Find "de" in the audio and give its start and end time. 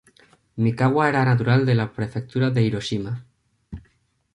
1.67-1.75, 2.49-2.63